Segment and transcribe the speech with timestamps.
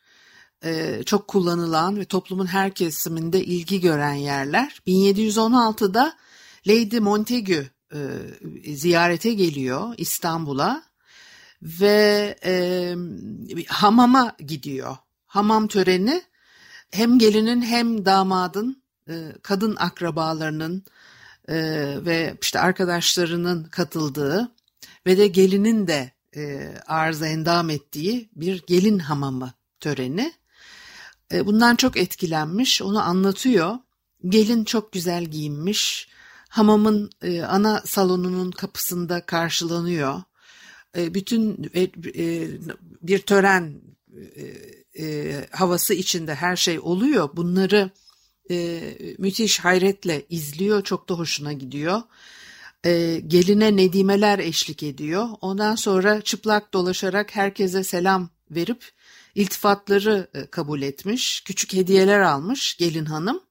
[0.64, 4.82] e, çok kullanılan ve toplumun her kesiminde ilgi gören yerler.
[4.88, 6.14] 1716'da
[6.68, 8.00] Lady Montagu e,
[8.76, 10.84] ziyarete geliyor İstanbul'a
[11.62, 12.96] ve e,
[13.68, 14.98] hamama gidiyor.
[15.26, 16.22] Hamam töreni
[16.92, 20.84] hem gelinin hem damadın e, kadın akrabalarının
[21.48, 21.56] e,
[22.06, 24.52] ve işte arkadaşlarının katıldığı
[25.06, 30.34] ve de gelinin de e, arıza endam ettiği bir gelin hamamı töreni.
[31.32, 33.78] E, bundan çok etkilenmiş, onu anlatıyor.
[34.30, 36.08] Gelin çok güzel giyinmiş,
[36.50, 37.10] hamamın
[37.48, 40.22] ana salonunun kapısında karşılanıyor.
[40.96, 41.72] Bütün
[43.02, 43.82] bir tören
[45.52, 47.30] havası içinde her şey oluyor.
[47.34, 47.90] Bunları
[49.18, 52.02] müthiş hayretle izliyor, çok da hoşuna gidiyor.
[53.28, 55.30] geline nedimeler eşlik ediyor.
[55.42, 58.92] Ondan sonra çıplak dolaşarak herkese selam verip
[59.36, 61.42] iltifatları kabul etmiş.
[61.42, 63.42] Küçük hediyeler almış gelin hanım.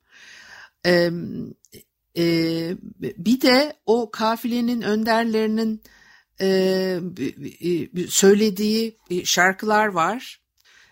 [3.19, 5.82] bir de o kafilenin önderlerinin
[6.40, 7.00] e,
[8.08, 10.44] söylediği şarkılar var.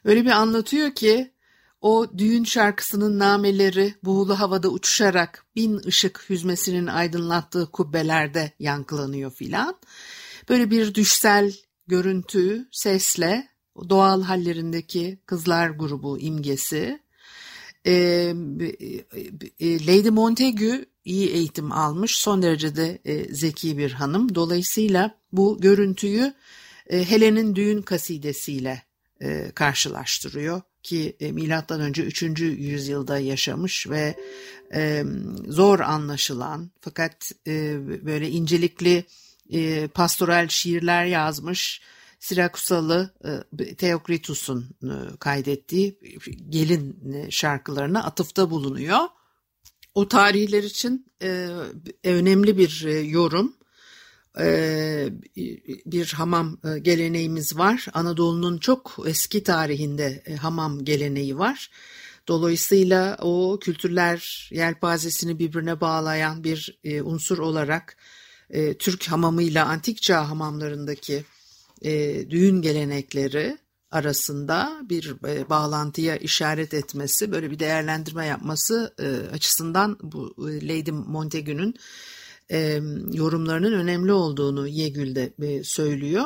[0.05, 1.33] Öyle bir anlatıyor ki
[1.81, 9.79] o düğün şarkısının nameleri buğulu havada uçuşarak bin ışık hüzmesinin aydınlattığı kubbelerde yankılanıyor filan.
[10.49, 11.55] Böyle bir düşsel
[11.87, 13.49] görüntü, sesle
[13.89, 17.03] doğal hallerindeki kızlar grubu imgesi.
[17.87, 18.34] Ee,
[19.61, 24.34] Lady Montagu iyi eğitim almış, son derece de e, zeki bir hanım.
[24.34, 26.34] Dolayısıyla bu görüntüyü
[26.87, 28.83] e, Helen'in düğün kasidesiyle
[29.22, 32.22] e, karşılaştırıyor ki e, milattan önce 3.
[32.41, 34.16] yüzyılda yaşamış ve
[34.75, 35.05] e,
[35.49, 39.05] zor anlaşılan fakat e, böyle incelikli
[39.53, 41.81] e, pastoral şiirler yazmış.
[42.21, 43.15] Sirakusalı
[43.59, 45.99] e, Theokritus'un e, kaydettiği
[46.49, 46.97] gelin
[47.31, 48.99] şarkılarına atıfta bulunuyor.
[49.94, 51.49] O tarihler için e,
[52.04, 53.54] önemli bir e, yorum.
[54.41, 55.09] E,
[55.87, 57.87] bir hamam e, geleneğimiz var.
[57.94, 61.70] Anadolu'nun çok eski tarihinde e, hamam geleneği var.
[62.28, 67.97] Dolayısıyla o kültürler yelpazesini birbirine bağlayan bir unsur olarak
[68.78, 71.25] Türk hamamıyla antik çağ hamamlarındaki
[72.31, 73.59] düğün gelenekleri
[73.91, 75.15] arasında bir
[75.50, 78.94] bağlantıya işaret etmesi, böyle bir değerlendirme yapması
[79.32, 81.75] açısından bu Lady Montagu'nun
[83.12, 86.25] yorumlarının önemli olduğunu Yegül de söylüyor.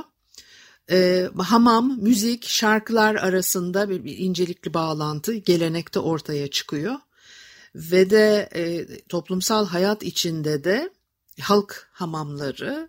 [1.38, 6.94] hamam, müzik, şarkılar arasında bir, bir incelikli bağlantı gelenekte ortaya çıkıyor.
[7.74, 8.48] Ve de
[9.08, 10.90] toplumsal hayat içinde de
[11.40, 12.88] halk hamamları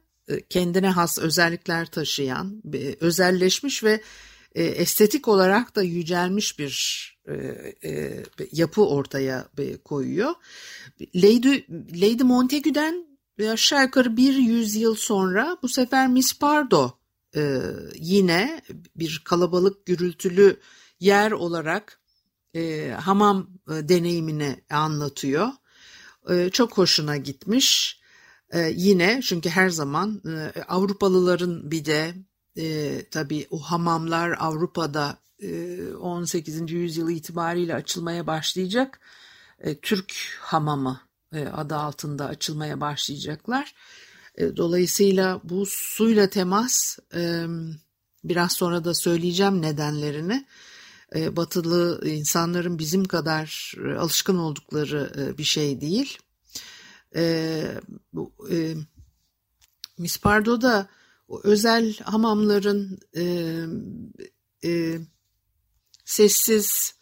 [0.49, 2.61] kendine has özellikler taşıyan,
[2.99, 4.01] özelleşmiş ve
[4.55, 7.33] e, estetik olarak da yücelmiş bir e,
[7.89, 10.33] e, yapı ortaya e, koyuyor.
[11.15, 11.63] Lady,
[11.93, 12.23] Lady
[13.37, 16.99] Montagu'den aşağı yukarı bir yüzyıl sonra bu sefer Miss Pardo
[17.35, 17.61] e,
[17.95, 18.61] yine
[18.95, 20.59] bir kalabalık gürültülü
[20.99, 22.01] yer olarak
[22.55, 25.47] e, hamam e, deneyimini anlatıyor.
[26.29, 27.99] E, çok hoşuna gitmiş.
[28.49, 32.15] E, yine çünkü her zaman e, Avrupalıların bir de
[32.57, 36.71] e, tabii o hamamlar Avrupa'da e, 18.
[36.71, 38.99] yüzyıl itibariyle açılmaya başlayacak.
[39.59, 43.73] E, Türk hamamı adı altında açılmaya başlayacaklar.
[44.35, 47.45] E, dolayısıyla bu suyla temas e,
[48.23, 50.45] biraz sonra da söyleyeceğim nedenlerini.
[51.15, 56.17] e, batılı insanların bizim kadar e, alışkın oldukları e, bir şey değil.
[57.15, 57.21] E,
[58.51, 58.75] e,
[59.97, 60.89] Mispardo'da
[61.43, 63.23] özel hamamların e,
[64.69, 64.99] e,
[66.05, 66.95] sessiz,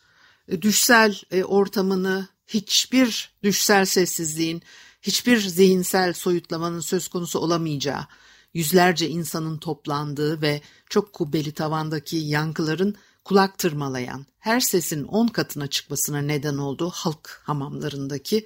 [0.47, 4.61] e, düşsel e, ortamını hiçbir düşsel sessizliğin,
[5.01, 8.07] hiçbir zihinsel soyutlamanın söz konusu olamayacağı,
[8.53, 16.21] yüzlerce insanın toplandığı ve çok kubbeli tavandaki yankıların kulak tırmalayan, her sesin on katına çıkmasına
[16.21, 18.45] neden olduğu halk hamamlarındaki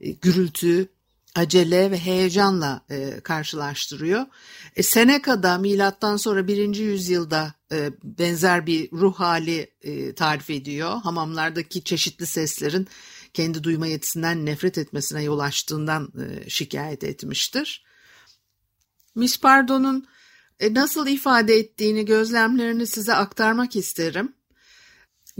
[0.00, 0.88] e, gürültü,
[1.34, 4.26] acele ve heyecanla e, karşılaştırıyor.
[4.76, 11.00] E, Seneca'da milattan sonra birinci yüzyılda e, benzer bir ruh hali e, tarif ediyor.
[11.02, 12.88] Hamamlardaki çeşitli seslerin
[13.34, 17.84] kendi duyma yetisinden nefret etmesine yol açtığından e, şikayet etmiştir.
[19.14, 20.06] Miss Pardon'un
[20.60, 24.32] e, nasıl ifade ettiğini, gözlemlerini size aktarmak isterim.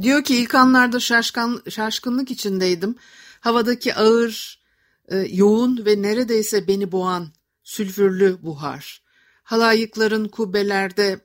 [0.03, 2.97] Diyor ki ilk anlarda şaşkın, şaşkınlık içindeydim.
[3.41, 4.62] Havadaki ağır,
[5.09, 7.29] e, yoğun ve neredeyse beni boğan
[7.62, 9.03] sülfürlü buhar.
[9.43, 11.21] Halayıkların kubbelerde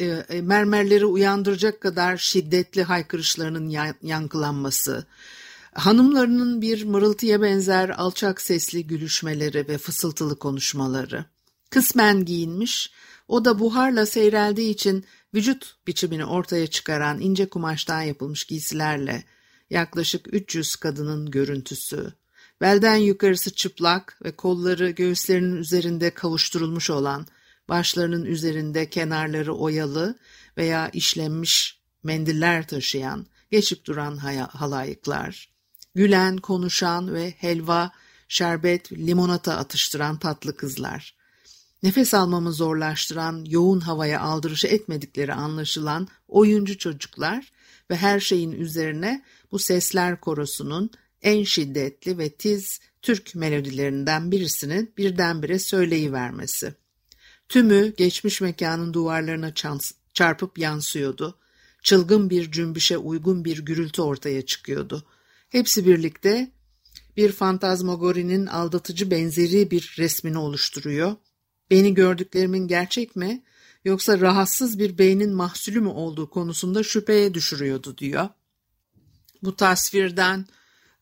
[0.00, 5.06] e, mermerleri uyandıracak kadar şiddetli haykırışlarının yankılanması,
[5.74, 11.24] hanımlarının bir mırıltıya benzer alçak sesli gülüşmeleri ve fısıltılı konuşmaları.
[11.70, 12.92] Kısmen giyinmiş,
[13.28, 15.04] o da buharla seyreldiği için
[15.34, 19.24] vücut biçimini ortaya çıkaran ince kumaştan yapılmış giysilerle
[19.70, 22.12] yaklaşık 300 kadının görüntüsü.
[22.60, 27.26] Belden yukarısı çıplak ve kolları göğüslerinin üzerinde kavuşturulmuş olan,
[27.68, 30.18] başlarının üzerinde kenarları oyalı
[30.56, 34.16] veya işlenmiş mendiller taşıyan, geçip duran
[34.46, 35.48] halayıklar,
[35.98, 37.90] gülen, konuşan ve helva,
[38.28, 41.14] şerbet, limonata atıştıran tatlı kızlar,
[41.82, 47.52] nefes almamı zorlaştıran, yoğun havaya aldırışı etmedikleri anlaşılan oyuncu çocuklar
[47.90, 50.90] ve her şeyin üzerine bu sesler korosunun
[51.22, 56.74] en şiddetli ve tiz Türk melodilerinden birisinin birdenbire söyleyivermesi.
[57.48, 59.52] Tümü geçmiş mekanın duvarlarına
[60.14, 61.38] çarpıp yansıyordu.
[61.82, 65.04] Çılgın bir cümbüşe uygun bir gürültü ortaya çıkıyordu.
[65.48, 66.52] Hepsi birlikte
[67.16, 71.16] bir fantazmagorinin aldatıcı benzeri bir resmini oluşturuyor
[71.70, 73.42] Beni gördüklerimin gerçek mi
[73.84, 78.28] yoksa rahatsız bir beynin mahsulü mü olduğu konusunda şüpheye düşürüyordu diyor.
[79.42, 80.46] Bu tasvirden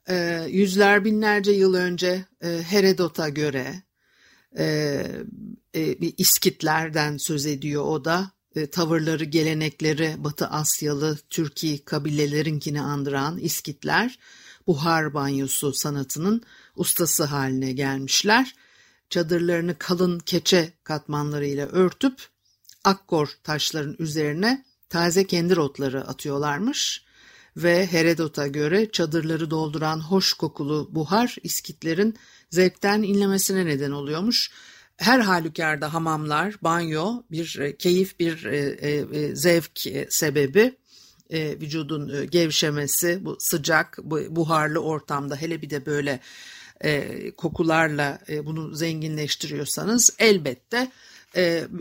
[0.08, 3.82] e, yüzler binlerce yıl önce e, Herodot'a göre
[4.58, 4.66] e,
[5.74, 8.30] e, İskitlerden söz ediyor o da.
[8.56, 14.18] E, tavırları, gelenekleri Batı Asyalı Türkiye kabilelerinkini andıran İskitler
[14.66, 16.42] buhar banyosu sanatının
[16.76, 18.54] ustası haline gelmişler
[19.10, 22.28] çadırlarını kalın keçe katmanlarıyla örtüp
[22.84, 27.04] akkor taşların üzerine taze kendir otları atıyorlarmış
[27.56, 32.16] ve Herodot'a göre çadırları dolduran hoş kokulu buhar iskitlerin
[32.50, 34.50] zevkten inlemesine neden oluyormuş.
[34.96, 40.76] Her halükarda hamamlar, banyo bir e, keyif, bir e, e, zevk sebebi.
[41.30, 46.20] vücudun gevşemesi, bu sıcak, bu buharlı ortamda hele bir de böyle
[47.36, 50.90] kokularla bunu zenginleştiriyorsanız elbette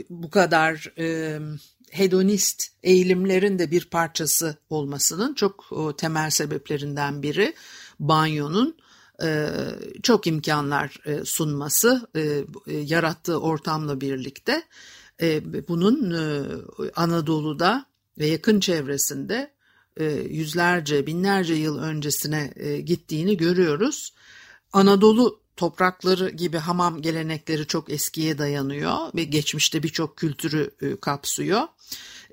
[0.10, 0.94] bu kadar
[1.92, 5.66] hedonist eğilimlerin de bir parçası olmasının çok
[5.98, 7.54] temel sebeplerinden biri
[8.00, 8.76] banyonun
[10.04, 12.22] çok imkanlar e, sunması, e,
[12.68, 14.64] e, yarattığı ortamla birlikte
[15.22, 16.46] e, bunun e,
[16.96, 17.86] Anadolu'da
[18.20, 19.54] ve yakın çevresinde
[19.98, 24.14] e, yüzlerce, binlerce yıl öncesine e, gittiğini görüyoruz.
[24.74, 31.62] Anadolu toprakları gibi hamam gelenekleri çok eskiye dayanıyor ve geçmişte birçok kültürü e, kapsıyor.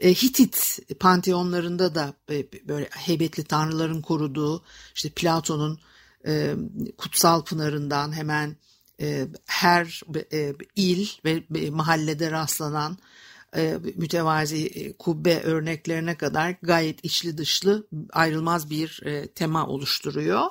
[0.01, 4.62] E, Hitit panteonlarında da e, böyle heybetli tanrıların koruduğu
[4.95, 5.79] işte Platon'un
[6.99, 8.57] kutsal pınarından hemen
[9.47, 10.00] her
[10.76, 12.99] il ve mahallede rastlanan
[13.95, 19.02] mütevazi kubbe örneklerine kadar gayet içli dışlı ayrılmaz bir
[19.35, 20.47] tema oluşturuyor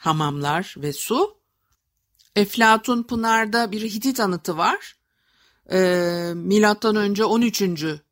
[0.00, 1.40] hamamlar ve su.
[2.36, 4.96] Eflatun Pınar'da bir Hitit anıtı var.
[5.72, 5.78] E,
[6.34, 7.62] milattan önce 13.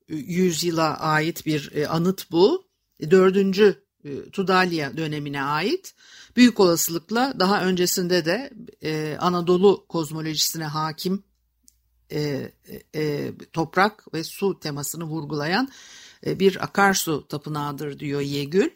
[0.09, 2.69] yüzyıla ait bir e, anıt bu.
[3.11, 3.37] 4.
[3.59, 3.75] E,
[4.33, 5.95] Tudalya dönemine ait.
[6.39, 8.51] Büyük olasılıkla daha öncesinde de
[8.83, 11.23] e, Anadolu kozmolojisine hakim
[12.13, 12.53] e,
[12.95, 15.69] e, toprak ve su temasını vurgulayan
[16.27, 18.71] e, bir akarsu tapınağıdır diyor Yegül.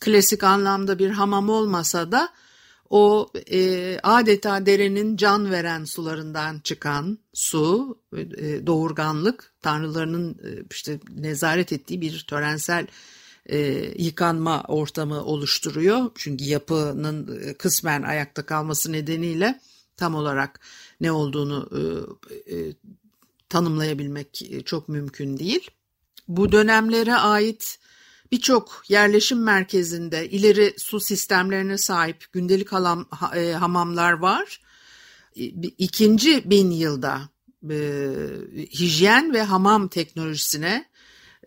[0.00, 2.28] Klasik anlamda bir hamam olmasa da
[2.90, 11.72] o e, adeta derenin can veren sularından çıkan su, e, doğurganlık, tanrılarının e, işte nezaret
[11.72, 12.86] ettiği bir törensel
[13.48, 13.58] e,
[13.98, 16.10] yıkanma ortamı oluşturuyor.
[16.14, 19.60] Çünkü yapının e, kısmen ayakta kalması nedeniyle
[19.96, 20.60] tam olarak
[21.00, 22.72] ne olduğunu e, e,
[23.48, 25.70] tanımlayabilmek e, çok mümkün değil.
[26.28, 27.78] Bu dönemlere ait
[28.32, 34.60] birçok yerleşim merkezinde ileri su sistemlerine sahip gündelik halam, e, hamamlar var.
[35.78, 37.28] İkinci bin yılda
[37.70, 38.10] e,
[38.80, 40.84] hijyen ve hamam teknolojisine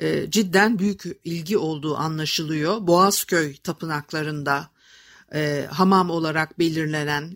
[0.02, 2.88] e, cidden büyük ilgi olduğu anlaşılıyor.
[2.88, 4.70] Boğazköy tapınaklarında
[5.34, 7.36] e, hamam olarak belirlenen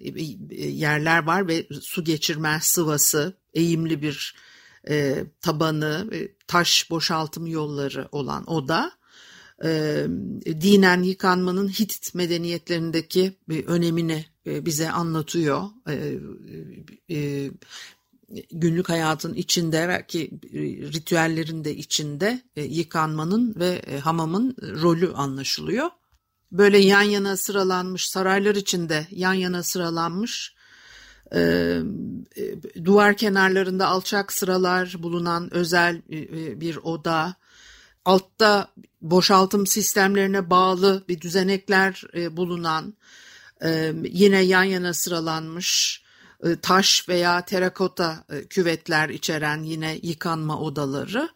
[0.49, 4.35] e, yerler var ve su geçirmez sıvası, eğimli bir
[4.89, 8.91] e, tabanı, e, taş boşaltım yolları olan oda
[9.63, 10.03] e,
[10.45, 15.63] dinen yıkanmanın Hitit medeniyetlerindeki bir önemini e, bize anlatıyor.
[15.89, 16.19] E,
[17.15, 17.51] e,
[18.51, 20.31] günlük hayatın içinde belki
[20.93, 25.89] ritüellerin de içinde e, yıkanmanın ve e, hamamın rolü anlaşılıyor.
[26.51, 30.55] Böyle yan yana sıralanmış saraylar içinde yan yana sıralanmış
[31.31, 31.39] e,
[32.37, 37.35] e, duvar kenarlarında alçak sıralar bulunan özel e, bir oda,
[38.05, 38.67] altta
[39.01, 42.93] boşaltım sistemlerine bağlı bir düzenekler e, bulunan,
[43.63, 46.04] e, yine yan yana sıralanmış e,
[46.61, 51.29] taş veya terakota e, küvetler içeren yine yıkanma odaları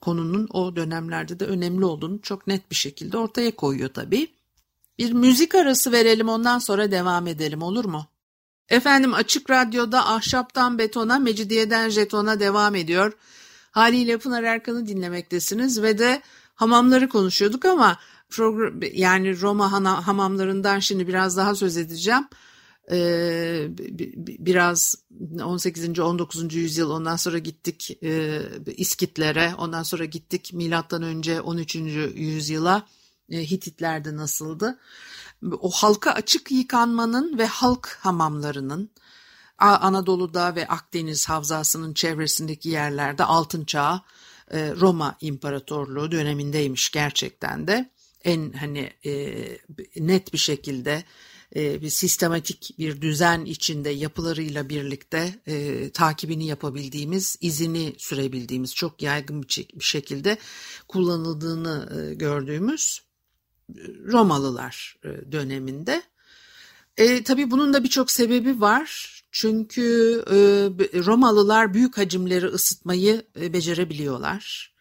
[0.00, 4.34] konunun o dönemlerde de önemli olduğunu çok net bir şekilde ortaya koyuyor tabii.
[4.98, 8.06] Bir müzik arası verelim ondan sonra devam edelim olur mu?
[8.68, 13.12] Efendim Açık Radyo'da Ahşaptan Betona, Mecidiyeden Jeton'a devam ediyor.
[13.70, 16.22] Haliyle Pınar Erkan'ı dinlemektesiniz ve de
[16.54, 17.98] hamamları konuşuyorduk ama
[18.30, 19.72] program, yani Roma
[20.06, 22.28] hamamlarından şimdi biraz daha söz edeceğim.
[22.90, 23.68] Ee,
[24.38, 24.94] biraz
[25.44, 25.98] 18.
[25.98, 26.54] 19.
[26.54, 28.40] yüzyıl ondan sonra gittik e,
[28.76, 31.74] İskitlere ondan sonra gittik milattan önce 13.
[32.14, 32.86] yüzyıla
[33.30, 34.78] e, Hititlerde nasıldı?
[35.60, 38.90] O halka açık yıkanmanın ve halk hamamlarının
[39.58, 44.00] Anadolu'da ve Akdeniz havzasının çevresindeki yerlerde altın çağı
[44.50, 47.90] e, Roma İmparatorluğu dönemindeymiş gerçekten de
[48.24, 49.34] en hani e,
[49.96, 51.04] net bir şekilde
[51.56, 59.42] e, bir sistematik bir düzen içinde yapılarıyla birlikte e, takibini yapabildiğimiz, izini sürebildiğimiz çok yaygın
[59.42, 60.38] bir, şekilde
[60.88, 63.02] kullanıldığını e, gördüğümüz
[64.06, 66.02] Romalılar e, döneminde.
[66.96, 69.10] E, tabii bunun da birçok sebebi var.
[69.32, 70.36] Çünkü e,
[71.04, 74.74] Romalılar büyük hacimleri ısıtmayı e, becerebiliyorlar.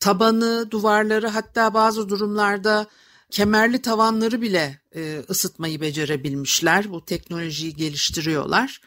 [0.00, 2.86] Tabanı, duvarları hatta bazı durumlarda
[3.30, 6.92] kemerli tavanları bile e, ısıtmayı becerebilmişler.
[6.92, 8.80] Bu teknolojiyi geliştiriyorlar.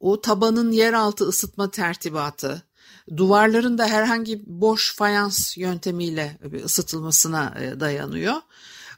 [0.00, 2.62] O tabanın yeraltı ısıtma tertibatı,
[3.16, 8.34] duvarların da herhangi boş fayans yöntemiyle ısıtılmasına e, dayanıyor.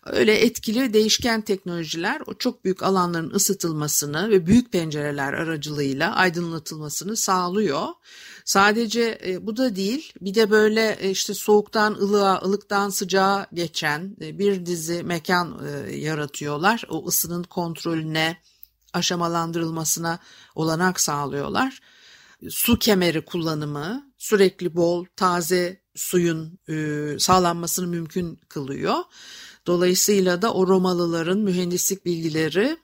[0.07, 7.87] Öyle etkili değişken teknolojiler o çok büyük alanların ısıtılmasını ve büyük pencereler aracılığıyla aydınlatılmasını sağlıyor.
[8.51, 14.17] Sadece e, bu da değil bir de böyle e, işte soğuktan ılığa, ılıktan sıcağa geçen
[14.21, 16.85] e, bir dizi mekan e, yaratıyorlar.
[16.89, 18.37] O ısının kontrolüne,
[18.93, 20.19] aşamalandırılmasına
[20.55, 21.81] olanak sağlıyorlar.
[22.49, 28.97] Su kemeri kullanımı sürekli bol taze suyun e, sağlanmasını mümkün kılıyor.
[29.67, 32.77] Dolayısıyla da o Romalıların mühendislik bilgileri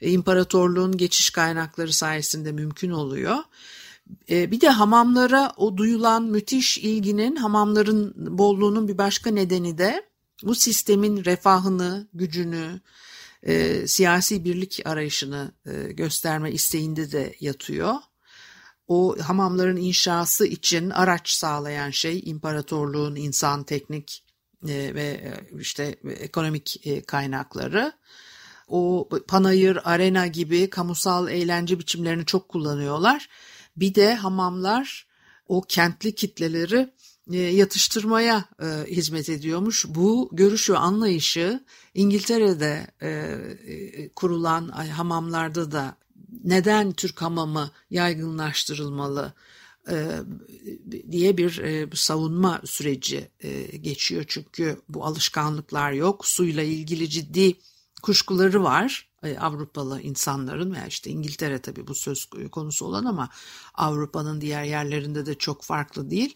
[0.00, 3.36] e, imparatorluğun geçiş kaynakları sayesinde mümkün oluyor.
[4.30, 10.06] E, bir de hamamlara o duyulan müthiş ilginin hamamların bolluğunun bir başka nedeni de
[10.42, 12.80] bu sistemin refahını, gücünü,
[13.42, 17.94] e, siyasi birlik arayışını e, gösterme isteğinde de yatıyor.
[18.88, 24.24] O hamamların inşası için araç sağlayan şey imparatorluğun insan, teknik
[24.68, 27.92] e, ve e, işte ekonomik e, kaynakları.
[28.68, 33.28] O panayır, arena gibi kamusal eğlence biçimlerini çok kullanıyorlar.
[33.76, 35.06] Bir de hamamlar
[35.46, 36.92] o kentli kitleleri
[37.30, 38.44] yatıştırmaya
[38.86, 39.84] hizmet ediyormuş.
[39.88, 41.64] Bu görüş ve anlayışı
[41.94, 42.86] İngiltere'de
[44.16, 45.96] kurulan hamamlarda da
[46.44, 49.34] neden Türk hamamı yaygınlaştırılmalı
[49.88, 50.08] e,
[51.10, 54.24] diye bir e, savunma süreci e, geçiyor.
[54.28, 56.26] Çünkü bu alışkanlıklar yok.
[56.26, 57.54] Suyla ilgili ciddi
[58.02, 59.11] kuşkuları var.
[59.40, 63.28] Avrupalı insanların veya işte İngiltere tabii bu söz konusu olan ama
[63.74, 66.34] Avrupa'nın diğer yerlerinde de çok farklı değil.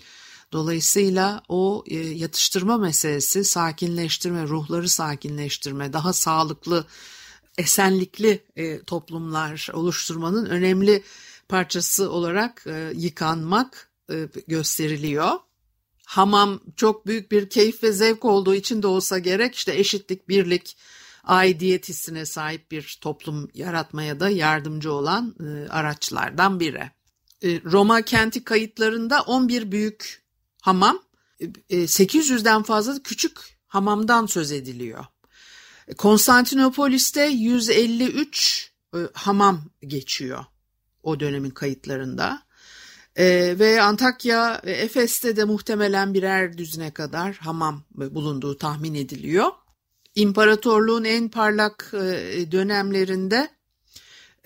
[0.52, 6.86] Dolayısıyla o yatıştırma meselesi, sakinleştirme, ruhları sakinleştirme, daha sağlıklı,
[7.58, 8.44] esenlikli
[8.86, 11.02] toplumlar oluşturmanın önemli
[11.48, 15.32] parçası olarak e, yıkanmak e, gösteriliyor.
[16.06, 20.76] hamam çok büyük bir keyif ve zevk olduğu için de olsa gerek işte eşitlik, birlik,
[21.26, 26.90] aidiyet hissine sahip bir toplum yaratmaya da yardımcı olan e, araçlardan biri.
[27.42, 30.22] E, Roma kenti kayıtlarında 11 büyük
[30.62, 30.98] hamam,
[31.40, 35.04] e, 800'den fazla küçük hamamdan söz ediliyor.
[35.98, 40.44] Konstantinopolis'te 153 e, hamam geçiyor
[41.02, 42.42] o dönemin kayıtlarında.
[43.16, 43.24] E,
[43.58, 49.50] ve Antakya Efes'te de muhtemelen birer düzine kadar hamam bulunduğu tahmin ediliyor.
[50.16, 53.48] İmparatorluğun en parlak e, dönemlerinde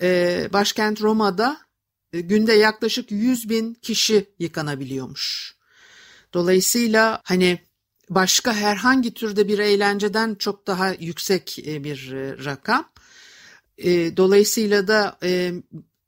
[0.01, 1.57] e, başkent Roma'da
[2.13, 5.55] e, günde yaklaşık 100 bin kişi yıkanabiliyormuş.
[6.33, 7.59] Dolayısıyla hani
[8.09, 12.11] başka herhangi türde bir eğlenceden çok daha yüksek bir
[12.45, 12.91] rakam.
[14.17, 15.17] Dolayısıyla da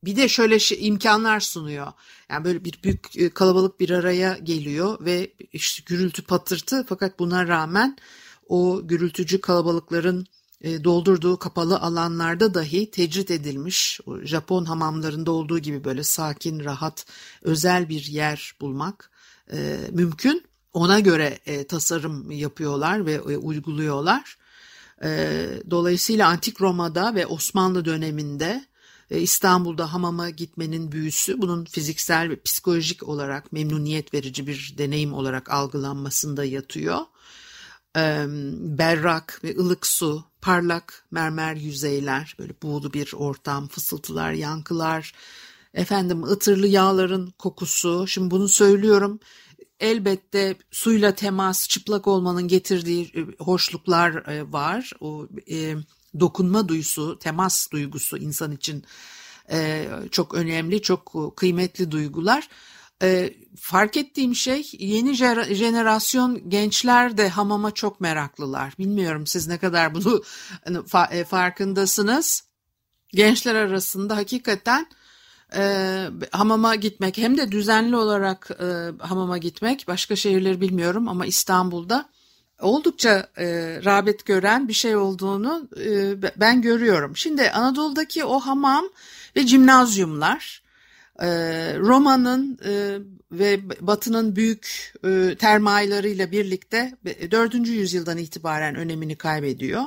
[0.03, 1.91] bir de şöyle şey, imkanlar sunuyor.
[2.29, 7.97] Yani böyle bir büyük kalabalık bir araya geliyor ve işte gürültü patırtı fakat buna rağmen
[8.53, 10.27] o gürültücü kalabalıkların
[10.61, 17.05] e, doldurduğu kapalı alanlarda dahi tecrit edilmiş Japon hamamlarında olduğu gibi böyle sakin, rahat,
[17.41, 19.11] özel bir yer bulmak
[19.53, 20.43] e, mümkün.
[20.73, 24.37] Ona göre e, tasarım yapıyorlar ve uyguluyorlar.
[25.69, 28.65] dolayısıyla Antik Roma'da ve Osmanlı döneminde
[29.09, 36.45] İstanbul'da hamama gitmenin büyüsü bunun fiziksel ve psikolojik olarak memnuniyet verici bir deneyim olarak algılanmasında
[36.45, 36.99] yatıyor
[38.77, 45.13] berrak ve ılık su, parlak mermer yüzeyler, böyle buğulu bir ortam, fısıltılar, yankılar,
[45.73, 48.07] efendim ıtırlı yağların kokusu.
[48.07, 49.19] Şimdi bunu söylüyorum.
[49.79, 54.91] Elbette suyla temas, çıplak olmanın getirdiği hoşluklar var.
[54.99, 55.75] O e,
[56.19, 58.85] dokunma duyusu, temas duygusu insan için
[59.51, 62.49] e, çok önemli, çok kıymetli duygular.
[63.03, 65.13] E, fark ettiğim şey yeni
[65.55, 68.73] jenerasyon gençler de hamama çok meraklılar.
[68.79, 70.23] Bilmiyorum siz ne kadar bunu
[70.65, 72.43] hani, fa- farkındasınız.
[73.09, 74.87] Gençler arasında hakikaten
[75.55, 78.65] e, hamama gitmek hem de düzenli olarak e,
[78.99, 82.09] hamama gitmek başka şehirleri bilmiyorum ama İstanbul'da
[82.61, 83.45] oldukça e,
[83.85, 87.17] rağbet gören bir şey olduğunu e, ben görüyorum.
[87.17, 88.85] Şimdi Anadolu'daki o hamam
[89.35, 90.62] ve cimnazyumlar
[91.79, 92.99] Roma'nın e,
[93.31, 96.97] ve Batı'nın büyük e, termaylarıyla birlikte
[97.31, 97.53] 4.
[97.67, 99.83] yüzyıldan itibaren önemini kaybediyor.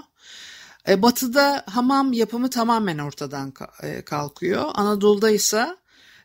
[0.89, 3.53] E, Batı'da hamam yapımı tamamen ortadan
[4.05, 4.65] kalkıyor.
[4.75, 5.77] Anadolu'da ise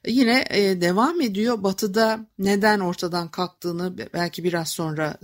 [0.08, 0.46] yine
[0.82, 1.64] devam ediyor.
[1.64, 5.18] Batı'da neden ortadan kalktığını belki biraz sonra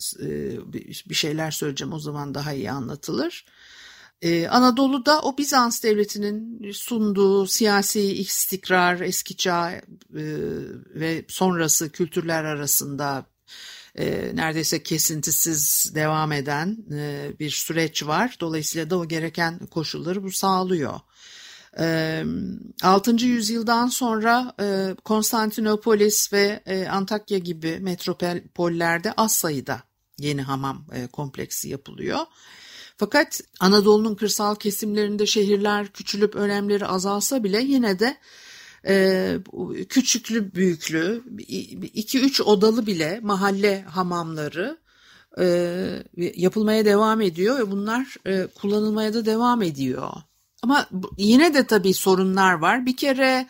[1.05, 3.45] bir şeyler söyleyeceğim o zaman daha iyi anlatılır.
[4.21, 9.81] Ee, Anadolu'da o Bizans devletinin sunduğu siyasi istikrar, eski çağ e,
[10.95, 13.25] ve sonrası kültürler arasında
[13.95, 18.37] e, neredeyse kesintisiz devam eden e, bir süreç var.
[18.39, 20.99] Dolayısıyla da o gereken koşulları bu sağlıyor.
[21.79, 22.23] E,
[22.83, 23.11] 6.
[23.25, 29.81] yüzyıldan sonra e, Konstantinopolis ve e, Antakya gibi metropollerde az sayıda
[30.19, 32.19] yeni hamam e, kompleksi yapılıyor.
[32.97, 38.17] Fakat Anadolu'nun kırsal kesimlerinde şehirler küçülüp önemleri azalsa bile yine de
[38.87, 39.37] e,
[39.89, 41.23] küçüklü büyüklü
[41.93, 44.77] iki üç odalı bile mahalle hamamları
[45.39, 50.11] e, yapılmaya devam ediyor ve bunlar e, kullanılmaya da devam ediyor.
[50.61, 52.85] Ama yine de tabii sorunlar var.
[52.85, 53.47] Bir kere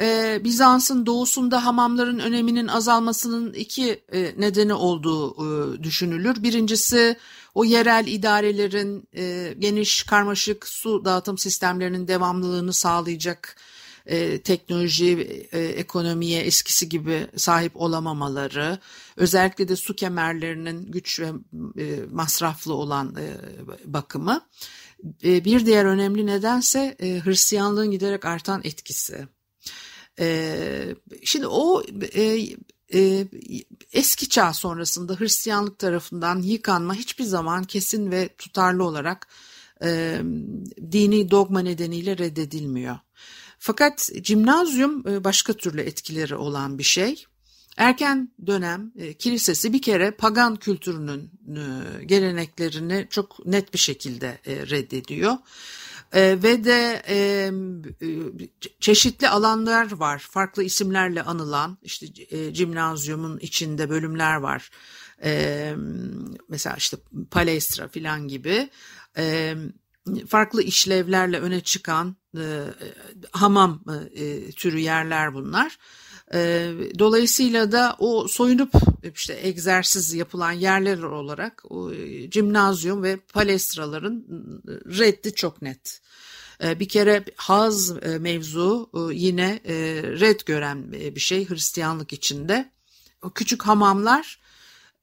[0.00, 6.42] e, Bizans'ın doğusunda hamamların öneminin azalmasının iki e, nedeni olduğu e, düşünülür.
[6.42, 7.16] Birincisi
[7.54, 13.56] o yerel idarelerin e, geniş karmaşık su dağıtım sistemlerinin devamlılığını sağlayacak
[14.06, 18.78] e, teknoloji, e, ekonomiye eskisi gibi sahip olamamaları,
[19.16, 21.26] özellikle de su kemerlerinin güç ve
[21.78, 23.36] e, masraflı olan e,
[23.84, 24.40] bakımı.
[25.24, 29.28] E, bir diğer önemli nedense e, Hristiyanlığın giderek artan etkisi.
[30.18, 31.82] E, şimdi o
[32.14, 32.48] e,
[32.94, 33.26] e,
[33.92, 39.28] eski çağ sonrasında Hristiyanlık tarafından yıkanma hiçbir zaman kesin ve tutarlı olarak
[39.82, 40.20] e,
[40.92, 42.98] dini dogma nedeniyle reddedilmiyor.
[43.58, 47.24] Fakat cimnazyum e, başka türlü etkileri olan bir şey.
[47.76, 55.36] Erken dönem e, kilisesi bir kere pagan kültürünün e, geleneklerini çok net bir şekilde reddediyor.
[56.12, 57.50] E, ve de e,
[58.80, 60.18] çeşitli alanlar var.
[60.18, 64.70] Farklı isimlerle anılan işte e, cimnazyumun içinde bölümler var.
[65.22, 65.74] E,
[66.48, 66.96] mesela işte
[67.30, 68.70] palestra filan gibi.
[69.16, 69.54] E,
[70.28, 72.64] farklı işlevlerle öne çıkan e,
[73.32, 75.78] hamam e, türü yerler bunlar.
[76.34, 78.72] E, dolayısıyla da o soyunup
[79.14, 84.24] işte egzersiz yapılan yerler olarak o, e, cimnazyum ve palestraların
[84.98, 86.00] reddi çok net.
[86.62, 92.12] E, bir kere haz e, mevzu e, yine e, red gören e, bir şey Hristiyanlık
[92.12, 92.70] içinde.
[93.22, 94.40] O küçük hamamlar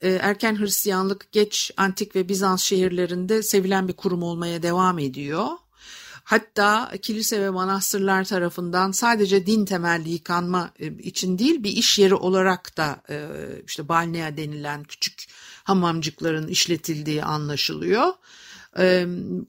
[0.02, 5.48] e, erken Hristiyanlık geç antik ve Bizans şehirlerinde sevilen bir kurum olmaya devam ediyor.
[6.26, 12.16] Hatta kilise ve manastırlar tarafından sadece din temelli yıkanma e, için değil bir iş yeri
[12.16, 13.28] olarak da e,
[13.68, 15.26] işte balnea denilen küçük
[15.64, 18.14] hamamcıkların işletildiği anlaşılıyor.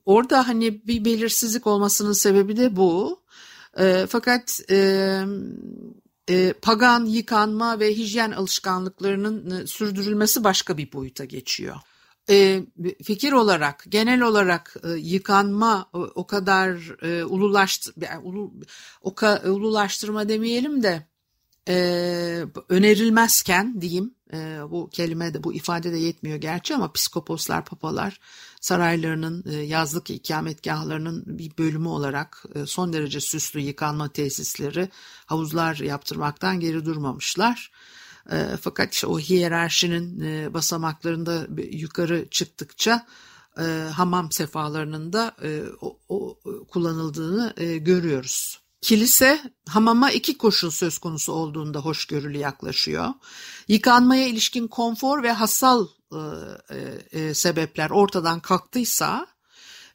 [0.04, 3.20] Orada hani bir belirsizlik olmasının sebebi de bu.
[4.08, 4.60] Fakat
[6.62, 11.76] pagan yıkanma ve hijyen alışkanlıklarının sürdürülmesi başka bir boyuta geçiyor
[12.30, 12.66] e,
[13.04, 18.54] fikir olarak genel olarak e, yıkanma o, o kadar e, ululaştır yani, ulu,
[19.00, 21.06] o ka, ululaştırma demeyelim de
[21.68, 28.20] e, önerilmezken diyeyim e, bu kelime de bu ifade de yetmiyor gerçi ama psikoposlar papalar
[28.60, 34.88] saraylarının e, yazlık ikametgahlarının bir bölümü olarak e, son derece süslü yıkanma tesisleri
[35.26, 37.70] havuzlar yaptırmaktan geri durmamışlar.
[38.32, 43.06] E, fakat işte o hiyerarşinin e, basamaklarında yukarı çıktıkça
[43.58, 43.62] e,
[43.92, 48.60] hamam sefalarının da e, o, o kullanıldığını görüyoruz.
[48.80, 53.08] Kilise hamama iki koşul söz konusu olduğunda hoşgörülü yaklaşıyor.
[53.68, 56.18] Yıkanmaya ilişkin konfor ve hassal e,
[57.10, 59.26] e, sebepler ortadan kalktıysa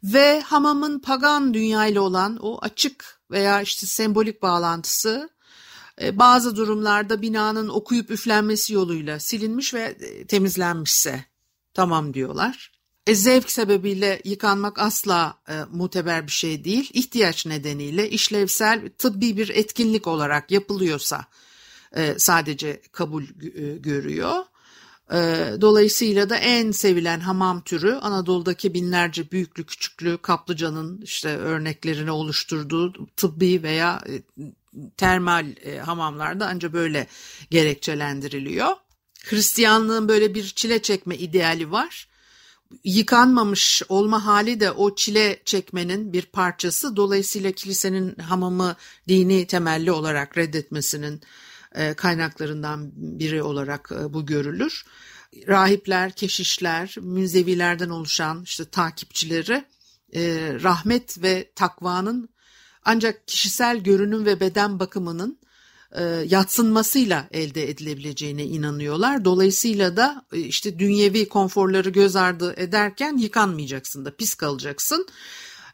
[0.03, 5.29] ve hamamın pagan dünya ile olan o açık veya işte sembolik bağlantısı
[6.13, 11.25] bazı durumlarda binanın okuyup üflenmesi yoluyla silinmiş ve e, temizlenmişse
[11.73, 12.71] tamam diyorlar.
[13.07, 16.89] E, zevk sebebiyle yıkanmak asla e, muteber bir şey değil.
[16.93, 21.25] İhtiyaç nedeniyle işlevsel tıbbi bir etkinlik olarak yapılıyorsa
[21.95, 24.43] e, sadece kabul e, görüyor.
[25.13, 25.17] E,
[25.61, 33.63] dolayısıyla da en sevilen hamam türü Anadolu'daki binlerce büyüklü küçüklü kaplıcanın işte örneklerini oluşturduğu tıbbi
[33.63, 34.43] veya e,
[34.97, 37.07] termal e, hamamlarda ancak böyle
[37.51, 38.75] gerekçelendiriliyor.
[39.23, 42.07] Hristiyanlığın böyle bir çile çekme ideali var.
[42.83, 46.95] Yıkanmamış olma hali de o çile çekmenin bir parçası.
[46.95, 48.75] Dolayısıyla kilisenin hamamı
[49.07, 51.21] dini temelli olarak reddetmesinin
[51.75, 54.85] e, kaynaklarından biri olarak e, bu görülür.
[55.47, 59.65] Rahipler, keşişler, münzevilerden oluşan işte takipçileri
[60.15, 60.21] e,
[60.63, 62.29] rahmet ve takvanın
[62.85, 65.37] ancak kişisel görünüm ve beden bakımının
[65.91, 69.25] e, yatsınmasıyla elde edilebileceğine inanıyorlar.
[69.25, 75.07] Dolayısıyla da e, işte dünyevi konforları göz ardı ederken yıkanmayacaksın da pis kalacaksın.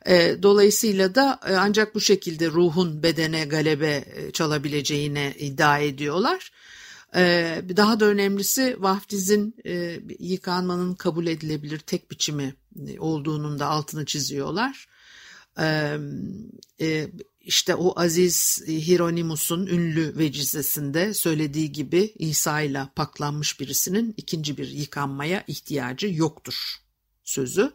[0.05, 6.51] E, dolayısıyla da e, ancak bu şekilde ruhun bedene galebe e, çalabileceğine iddia ediyorlar.
[7.15, 12.55] E, daha da önemlisi vaftizin e, yıkanmanın kabul edilebilir tek biçimi
[12.87, 14.87] e, olduğunun da altını çiziyorlar
[16.79, 17.07] e,
[17.41, 25.43] işte o Aziz Hieronymus'un ünlü vecizesinde söylediği gibi İsa ile paklanmış birisinin ikinci bir yıkanmaya
[25.47, 26.75] ihtiyacı yoktur
[27.23, 27.71] sözü.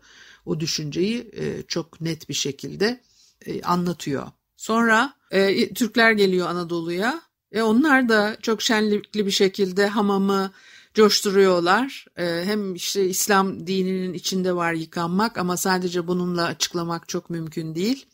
[0.47, 3.01] O düşünceyi e, çok net bir şekilde
[3.47, 4.27] e, anlatıyor.
[4.57, 10.53] Sonra e, Türkler geliyor Anadolu'ya ve onlar da çok şenlikli bir şekilde hamamı
[10.95, 12.07] coşturuyorlar.
[12.17, 18.07] Ee, hem işte İslam dininin içinde var yıkanmak ama sadece bununla açıklamak çok mümkün değil.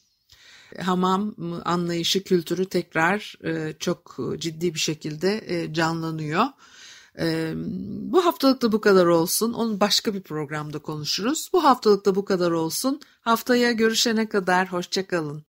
[0.81, 6.45] Hamam anlayışı, kültürü tekrar e, çok ciddi bir şekilde e, canlanıyor.
[7.19, 7.53] E,
[8.13, 9.53] bu haftalık da bu kadar olsun.
[9.53, 11.51] Onu başka bir programda konuşuruz.
[11.53, 13.01] Bu haftalık da bu kadar olsun.
[13.21, 15.43] Haftaya görüşene kadar hoşçakalın.